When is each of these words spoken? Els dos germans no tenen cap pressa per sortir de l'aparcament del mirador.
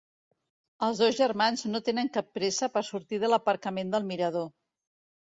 Els 0.85 1.01
dos 1.01 1.17
germans 1.19 1.63
no 1.73 1.81
tenen 1.89 2.09
cap 2.15 2.31
pressa 2.37 2.71
per 2.79 2.83
sortir 2.87 3.21
de 3.25 3.29
l'aparcament 3.33 3.93
del 3.97 4.09
mirador. 4.15 4.49